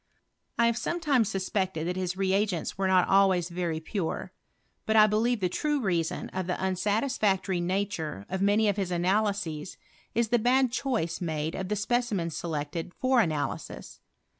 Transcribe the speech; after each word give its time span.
I 0.57 0.65
have 0.65 0.79
some 0.79 0.99
times 0.99 1.29
suspected 1.29 1.85
that 1.85 1.95
his 1.95 2.17
reagents 2.17 2.75
were 2.75 2.87
not 2.87 3.07
always 3.07 3.51
Tery 3.51 3.85
pure; 3.85 4.31
but 4.87 4.95
I 4.95 5.05
believe 5.05 5.41
the 5.41 5.47
true 5.47 5.79
reason 5.79 6.29
of 6.29 6.47
the 6.47 6.53
un 6.53 6.75
PROGRESa 6.75 6.89
OF 6.89 6.91
ANALYTICAL 6.95 7.37
CREMISTRT. 7.43 7.45
213 7.45 7.61
^tisfactory 7.63 7.67
nature 7.67 8.25
of 8.27 8.41
many 8.41 8.67
of 8.67 8.77
his 8.77 8.89
analyses, 8.89 9.77
is 10.15 10.29
the 10.29 10.39
:li&d 10.39 10.69
choice 10.69 11.21
made 11.21 11.53
of 11.53 11.67
the 11.69 11.75
specimens 11.75 12.35
selected 12.35 12.95
for 12.95 13.21
ana 13.21 13.47
lyeia. 13.47 13.99